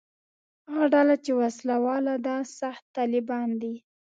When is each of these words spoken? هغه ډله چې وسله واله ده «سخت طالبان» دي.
هغه 0.69 0.85
ډله 0.93 1.15
چې 1.23 1.31
وسله 1.41 1.75
واله 1.85 2.15
ده 2.25 2.35
«سخت 2.59 2.83
طالبان» 2.97 3.49
دي. 3.61 3.75